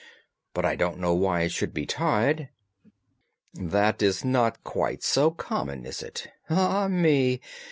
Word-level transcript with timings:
But 0.55 0.65
I 0.65 0.75
don't 0.75 0.97
know 0.97 1.13
why 1.13 1.41
it 1.41 1.51
should 1.51 1.75
be 1.75 1.85
tied." 1.85 2.49
"That 3.53 4.01
is 4.01 4.25
not 4.25 4.63
quite 4.63 5.03
so 5.03 5.29
common, 5.29 5.85
is 5.85 6.01
it? 6.01 6.25
Ah, 6.49 6.87
me! 6.87 7.39